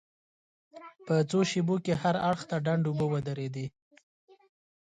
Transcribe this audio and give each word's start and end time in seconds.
په 1.05 1.15
څو 1.29 1.39
شېبو 1.49 1.75
کې 1.85 1.93
هر 2.01 2.15
اړخ 2.29 2.41
ته 2.49 2.55
ډنډ 2.65 2.83
اوبه 2.87 3.05
ودرېدې. 3.09 3.65